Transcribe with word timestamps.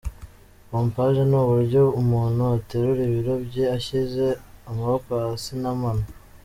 Pompaje 0.69 1.21
ni 1.29 1.35
uburyo 1.41 1.81
umuntu 2.01 2.41
aterura 2.57 3.01
ibiro 3.09 3.33
bye 3.45 3.65
ashyize 3.77 4.25
amaboko 4.69 5.09
hasi 5.23 5.51
n’amano. 5.61 6.05